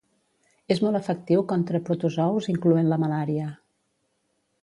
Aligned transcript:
És 0.75 0.79
molt 0.85 0.99
efectiu 0.99 1.43
contra 1.51 1.81
protozous 1.89 2.49
incloent 2.55 2.91
la 2.95 3.01
malària. 3.05 3.53